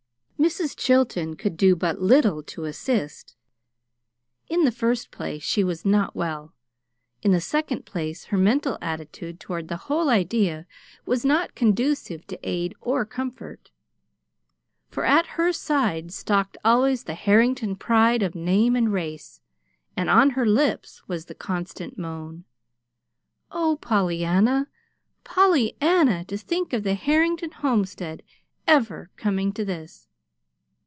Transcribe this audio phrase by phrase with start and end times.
[0.51, 0.75] Mrs.
[0.75, 3.35] Chilton could do but little to assist.
[4.49, 6.55] In the first place she was not well.
[7.21, 10.65] In the second place her mental attitude toward the whole idea
[11.05, 13.69] was not conducive to aid or comfort,
[14.89, 19.41] for at her side stalked always the Harrington pride of name and race,
[19.95, 22.45] and on her lips was the constant moan:
[23.51, 24.69] "Oh, Pollyanna,
[25.23, 28.23] Pollyanna, to think of the Harrington homestead
[28.67, 30.07] ever coming to this!"